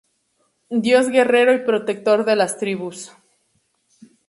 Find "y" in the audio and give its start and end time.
1.53-1.59